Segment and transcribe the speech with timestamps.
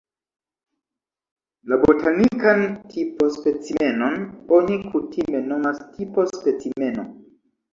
[1.71, 2.63] La botanikan
[2.93, 4.17] tipo-specimenon
[4.61, 7.07] oni kutime nomas "tipo-specimeno".